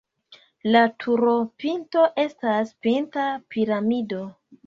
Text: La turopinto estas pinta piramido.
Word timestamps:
La 0.69 0.79
turopinto 1.03 2.07
estas 2.23 2.73
pinta 2.87 3.27
piramido. 3.57 4.25